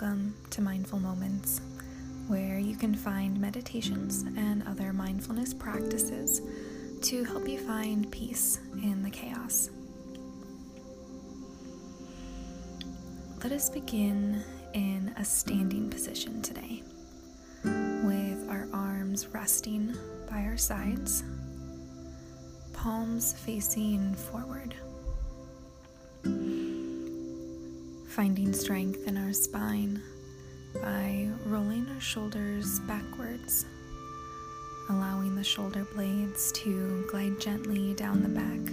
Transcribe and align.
Welcome 0.00 0.34
to 0.48 0.62
Mindful 0.62 0.98
Moments, 0.98 1.60
where 2.26 2.58
you 2.58 2.74
can 2.74 2.94
find 2.94 3.38
meditations 3.38 4.22
and 4.22 4.66
other 4.66 4.94
mindfulness 4.94 5.52
practices 5.52 6.40
to 7.02 7.22
help 7.24 7.46
you 7.46 7.58
find 7.58 8.10
peace 8.10 8.60
in 8.82 9.02
the 9.02 9.10
chaos. 9.10 9.68
Let 13.42 13.52
us 13.52 13.68
begin 13.68 14.42
in 14.72 15.12
a 15.18 15.24
standing 15.24 15.90
position 15.90 16.40
today, 16.40 16.82
with 17.62 18.48
our 18.48 18.68
arms 18.72 19.26
resting 19.34 19.94
by 20.30 20.44
our 20.44 20.56
sides, 20.56 21.24
palms 22.72 23.34
facing 23.34 24.14
forward. 24.14 24.74
Finding 28.10 28.52
strength 28.52 29.06
in 29.06 29.16
our 29.16 29.32
spine 29.32 30.02
by 30.74 31.28
rolling 31.46 31.88
our 31.94 32.00
shoulders 32.00 32.80
backwards, 32.80 33.66
allowing 34.88 35.36
the 35.36 35.44
shoulder 35.44 35.86
blades 35.94 36.50
to 36.52 37.06
glide 37.08 37.40
gently 37.40 37.94
down 37.94 38.20
the 38.22 38.28
back 38.28 38.72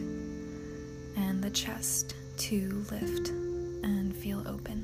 and 1.23 1.41
the 1.41 1.51
chest 1.51 2.15
to 2.37 2.83
lift 2.89 3.29
and 3.29 4.13
feel 4.15 4.45
open. 4.47 4.81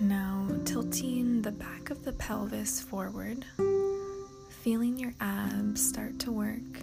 Now, 0.00 0.48
tilting 0.64 1.42
the 1.42 1.52
back 1.52 1.90
of 1.90 2.04
the 2.04 2.12
pelvis 2.12 2.80
forward, 2.80 3.44
feeling 4.50 4.98
your 4.98 5.14
abs 5.20 5.88
start 5.88 6.18
to 6.18 6.32
work 6.32 6.82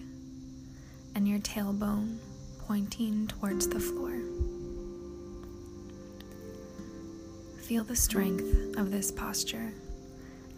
and 1.16 1.28
your 1.28 1.40
tailbone 1.40 2.20
pointing 2.70 3.26
towards 3.26 3.68
the 3.68 3.80
floor. 3.80 4.22
Feel 7.64 7.84
the 7.84 7.96
strength 7.96 8.78
of 8.78 8.92
this 8.92 9.12
posture 9.12 9.74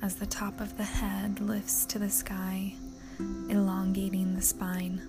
as 0.02 0.18
the 0.18 0.26
top 0.26 0.60
of 0.60 0.76
the 0.76 0.84
head 0.84 1.40
lifts 1.40 1.86
to 1.86 1.98
the 1.98 2.10
sky, 2.10 2.74
elongating 3.48 4.36
the 4.36 4.42
spine. 4.42 5.02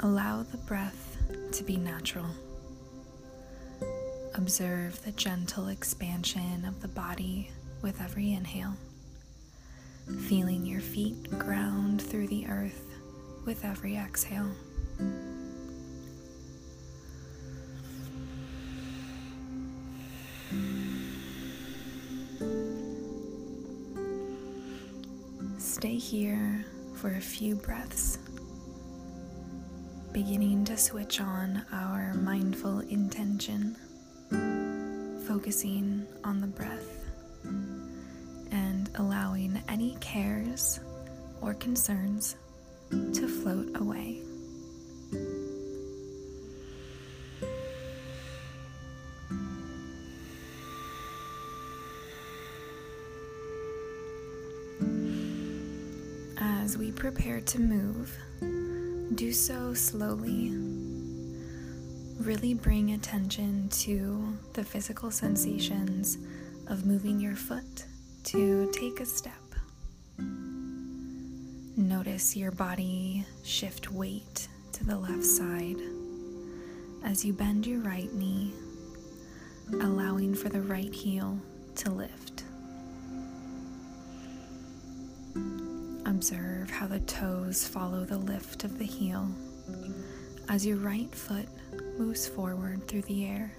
Allow 0.00 0.44
the 0.44 0.56
breath 0.56 1.18
to 1.52 1.62
be 1.62 1.76
natural. 1.76 2.30
Observe 4.34 5.04
the 5.04 5.12
gentle 5.12 5.68
expansion 5.68 6.64
of 6.64 6.80
the 6.80 6.88
body 6.88 7.50
with 7.82 8.00
every 8.00 8.32
inhale, 8.32 8.78
feeling 10.20 10.64
your 10.64 10.80
feet 10.80 11.38
ground 11.38 12.00
through 12.00 12.28
the 12.28 12.46
earth 12.46 12.80
with 13.44 13.64
every 13.64 13.96
exhale. 13.96 14.50
Stay 25.58 25.96
here 25.96 26.64
for 26.94 27.10
a 27.10 27.20
few 27.20 27.56
breaths, 27.56 28.18
beginning 30.12 30.64
to 30.64 30.76
switch 30.76 31.20
on 31.20 31.64
our 31.72 32.14
mindful 32.14 32.80
intention, 32.80 33.76
focusing 35.26 36.06
on 36.22 36.40
the 36.40 36.46
breath 36.46 37.04
and 38.52 38.88
allowing 38.94 39.60
any 39.68 39.96
cares 40.00 40.80
or 41.42 41.54
concerns 41.54 42.36
to 42.90 43.28
float 43.28 43.68
away. 43.76 44.20
As 56.38 56.78
we 56.78 56.90
prepare 56.92 57.40
to 57.40 57.60
move, 57.60 58.16
do 59.14 59.32
so 59.32 59.74
slowly. 59.74 60.52
Really 62.18 62.54
bring 62.54 62.92
attention 62.92 63.68
to 63.70 64.36
the 64.54 64.64
physical 64.64 65.10
sensations 65.10 66.16
of 66.68 66.86
moving 66.86 67.20
your 67.20 67.36
foot 67.36 67.84
to 68.24 68.70
take 68.72 69.00
a 69.00 69.06
step. 69.06 69.43
Notice 71.76 72.36
your 72.36 72.52
body 72.52 73.26
shift 73.42 73.90
weight 73.90 74.46
to 74.74 74.84
the 74.84 74.96
left 74.96 75.24
side 75.24 75.80
as 77.02 77.24
you 77.24 77.32
bend 77.32 77.66
your 77.66 77.80
right 77.80 78.12
knee, 78.14 78.54
allowing 79.80 80.36
for 80.36 80.48
the 80.48 80.60
right 80.60 80.94
heel 80.94 81.36
to 81.74 81.90
lift. 81.90 82.44
Observe 86.06 86.70
how 86.70 86.86
the 86.86 87.00
toes 87.00 87.66
follow 87.66 88.04
the 88.04 88.18
lift 88.18 88.62
of 88.62 88.78
the 88.78 88.86
heel 88.86 89.28
as 90.48 90.64
your 90.64 90.76
right 90.76 91.12
foot 91.12 91.48
moves 91.98 92.28
forward 92.28 92.86
through 92.86 93.02
the 93.02 93.26
air. 93.26 93.52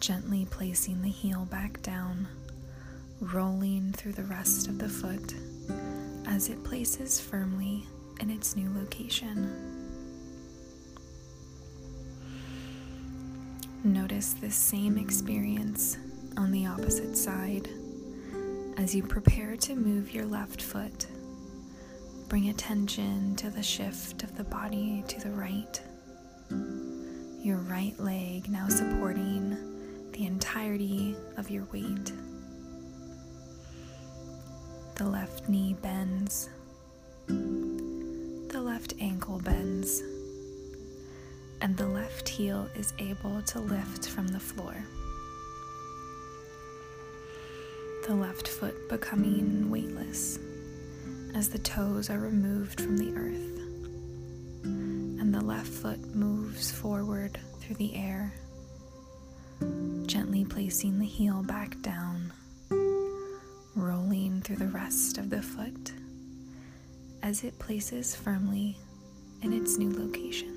Gently 0.00 0.46
placing 0.50 1.02
the 1.02 1.10
heel 1.10 1.46
back 1.50 1.82
down, 1.82 2.26
rolling 3.20 3.92
through 3.92 4.12
the 4.12 4.24
rest 4.24 4.66
of 4.66 4.78
the 4.78 4.88
foot 4.88 5.34
as 6.26 6.48
it 6.48 6.62
places 6.64 7.20
firmly 7.20 7.86
in 8.20 8.30
its 8.30 8.56
new 8.56 8.72
location. 8.74 9.78
Notice 13.84 14.34
this 14.34 14.56
same 14.56 14.98
experience 14.98 15.98
on 16.36 16.50
the 16.50 16.66
opposite 16.66 17.16
side 17.16 17.68
as 18.76 18.94
you 18.94 19.02
prepare 19.02 19.56
to 19.56 19.74
move 19.74 20.12
your 20.12 20.26
left 20.26 20.62
foot. 20.62 21.06
Bring 22.28 22.48
attention 22.50 23.34
to 23.36 23.50
the 23.50 23.62
shift 23.62 24.22
of 24.22 24.36
the 24.36 24.44
body 24.44 25.02
to 25.08 25.20
the 25.20 25.30
right. 25.30 25.80
Your 27.40 27.58
right 27.58 27.98
leg 27.98 28.48
now 28.50 28.68
supporting 28.68 29.56
the 30.12 30.26
entirety 30.26 31.16
of 31.36 31.50
your 31.50 31.64
weight. 31.72 32.12
The 34.98 35.08
left 35.08 35.48
knee 35.48 35.76
bends. 35.80 36.48
The 37.28 38.60
left 38.60 38.94
ankle 39.00 39.38
bends. 39.38 40.02
And 41.60 41.76
the 41.76 41.86
left 41.86 42.28
heel 42.28 42.68
is 42.74 42.92
able 42.98 43.40
to 43.42 43.60
lift 43.60 44.08
from 44.08 44.26
the 44.26 44.40
floor. 44.40 44.74
The 48.08 48.14
left 48.16 48.48
foot 48.48 48.88
becoming 48.88 49.70
weightless 49.70 50.40
as 51.32 51.48
the 51.48 51.60
toes 51.60 52.10
are 52.10 52.18
removed 52.18 52.80
from 52.80 52.96
the 52.96 53.14
earth. 53.14 53.60
And 54.64 55.32
the 55.32 55.44
left 55.44 55.68
foot 55.68 56.12
moves 56.12 56.72
forward 56.72 57.38
through 57.60 57.76
the 57.76 57.94
air, 57.94 58.34
gently 60.06 60.44
placing 60.44 60.98
the 60.98 61.06
heel 61.06 61.44
back 61.44 61.80
down 61.82 62.17
through 64.48 64.56
the 64.56 64.66
rest 64.68 65.18
of 65.18 65.28
the 65.28 65.42
foot 65.42 65.92
as 67.22 67.44
it 67.44 67.58
places 67.58 68.16
firmly 68.16 68.78
in 69.42 69.52
its 69.52 69.76
new 69.76 69.90
location. 69.90 70.54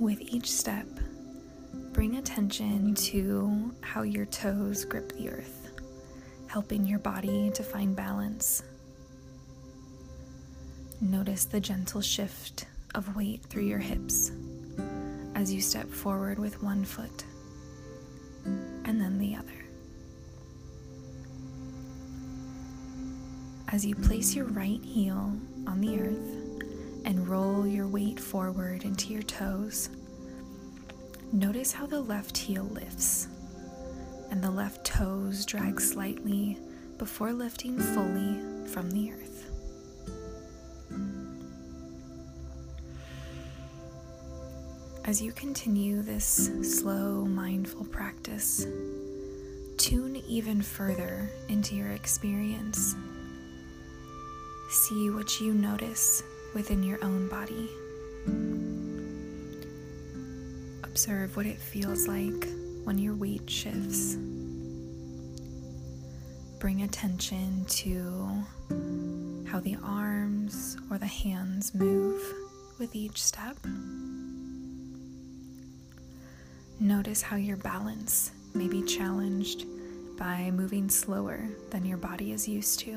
With 0.00 0.20
each 0.20 0.50
step, 0.50 0.88
bring 1.92 2.16
attention 2.16 2.96
to 2.96 3.72
how 3.80 4.02
your 4.02 4.26
toes 4.26 4.84
grip 4.84 5.12
the 5.12 5.28
earth, 5.28 5.70
helping 6.48 6.84
your 6.84 6.98
body 6.98 7.52
to 7.54 7.62
find 7.62 7.94
balance 7.94 8.64
Notice 11.00 11.44
the 11.44 11.60
gentle 11.60 12.00
shift 12.00 12.66
of 12.94 13.16
weight 13.16 13.42
through 13.44 13.64
your 13.64 13.78
hips 13.78 14.32
as 15.34 15.52
you 15.52 15.60
step 15.60 15.88
forward 15.88 16.38
with 16.38 16.62
one 16.62 16.84
foot 16.84 17.24
and 18.84 19.00
then 19.00 19.18
the 19.18 19.34
other. 19.34 19.48
As 23.68 23.84
you 23.84 23.94
place 23.94 24.34
your 24.34 24.44
right 24.46 24.82
heel 24.84 25.36
on 25.66 25.80
the 25.80 25.98
earth 25.98 27.04
and 27.04 27.28
roll 27.28 27.66
your 27.66 27.88
weight 27.88 28.20
forward 28.20 28.84
into 28.84 29.12
your 29.12 29.22
toes, 29.22 29.90
notice 31.32 31.72
how 31.72 31.86
the 31.86 32.00
left 32.00 32.36
heel 32.36 32.64
lifts 32.64 33.28
and 34.30 34.42
the 34.42 34.50
left 34.50 34.84
toes 34.84 35.44
drag 35.44 35.80
slightly 35.80 36.58
before 36.98 37.32
lifting 37.32 37.78
fully 37.78 38.38
from 38.68 38.90
the 38.90 39.12
earth. 39.12 39.33
As 45.06 45.20
you 45.20 45.32
continue 45.32 46.00
this 46.00 46.50
slow, 46.62 47.26
mindful 47.26 47.84
practice, 47.84 48.66
tune 49.76 50.16
even 50.26 50.62
further 50.62 51.30
into 51.50 51.76
your 51.76 51.90
experience. 51.90 52.96
See 54.70 55.10
what 55.10 55.40
you 55.40 55.52
notice 55.52 56.22
within 56.54 56.82
your 56.82 57.04
own 57.04 57.28
body. 57.28 57.68
Observe 60.84 61.36
what 61.36 61.44
it 61.44 61.58
feels 61.58 62.08
like 62.08 62.48
when 62.84 62.96
your 62.96 63.14
weight 63.14 63.50
shifts. 63.50 64.16
Bring 66.60 66.80
attention 66.80 67.66
to 67.66 68.42
how 69.46 69.60
the 69.60 69.76
arms 69.84 70.78
or 70.90 70.96
the 70.96 71.04
hands 71.04 71.74
move 71.74 72.22
with 72.78 72.96
each 72.96 73.22
step. 73.22 73.58
Notice 76.80 77.22
how 77.22 77.36
your 77.36 77.56
balance 77.56 78.32
may 78.52 78.66
be 78.66 78.82
challenged 78.82 79.64
by 80.18 80.50
moving 80.50 80.88
slower 80.88 81.48
than 81.70 81.84
your 81.84 81.96
body 81.96 82.32
is 82.32 82.48
used 82.48 82.80
to. 82.80 82.96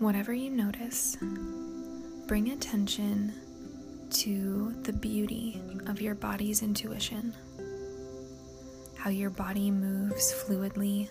Whatever 0.00 0.34
you 0.34 0.50
notice, 0.50 1.16
bring 2.26 2.50
attention 2.50 3.32
to 4.10 4.74
the 4.82 4.92
beauty 4.92 5.60
of 5.86 6.00
your 6.00 6.16
body's 6.16 6.62
intuition, 6.62 7.32
how 8.96 9.10
your 9.10 9.30
body 9.30 9.70
moves 9.70 10.32
fluidly, 10.32 11.08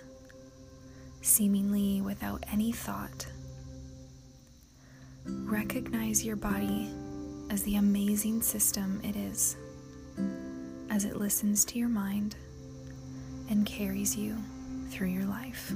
seemingly 1.21 2.01
without 2.01 2.43
any 2.51 2.73
thought. 2.73 3.25
Recognize 5.25 6.25
your 6.25 6.35
body 6.35 6.93
as 7.49 7.63
the 7.63 7.75
amazing 7.75 8.41
system 8.41 8.99
it 9.03 9.15
is, 9.15 9.55
as 10.89 11.05
it 11.05 11.17
listens 11.17 11.65
to 11.65 11.79
your 11.79 11.89
mind 11.89 12.35
and 13.49 13.65
carries 13.65 14.15
you 14.15 14.35
through 14.89 15.07
your 15.07 15.25
life. 15.25 15.71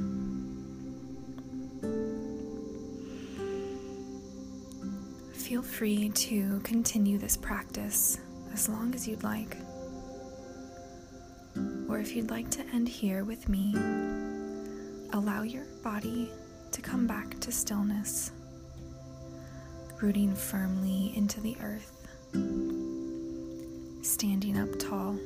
Feel 5.33 5.61
free 5.61 6.09
to 6.09 6.59
continue 6.61 7.17
this 7.17 7.37
practice 7.37 8.17
as 8.53 8.67
long 8.67 8.93
as 8.93 9.07
you'd 9.07 9.23
like. 9.23 9.57
Or 11.87 11.99
if 11.99 12.15
you'd 12.15 12.29
like 12.29 12.49
to 12.51 12.65
end 12.73 12.89
here 12.89 13.23
with 13.23 13.47
me, 13.47 13.73
allow 15.13 15.43
your 15.43 15.65
body 15.83 16.29
to 16.71 16.81
come 16.81 17.07
back 17.07 17.39
to 17.39 17.51
stillness, 17.51 18.31
rooting 20.01 20.35
firmly 20.35 21.13
into 21.15 21.41
the 21.41 21.55
earth, 21.61 22.07
standing 24.01 24.57
up 24.57 24.77
tall, 24.79 25.17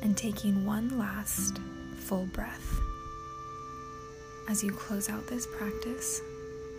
and 0.00 0.16
taking 0.16 0.64
one 0.64 0.98
last 0.98 1.58
full 1.96 2.26
breath 2.26 2.80
as 4.48 4.62
you 4.62 4.72
close 4.72 5.08
out 5.08 5.26
this 5.26 5.46
practice 5.46 6.20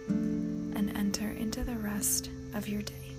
and 0.07 0.95
enter 0.95 1.31
into 1.31 1.63
the 1.63 1.75
rest 1.77 2.29
of 2.53 2.68
your 2.68 2.81
day. 2.81 3.12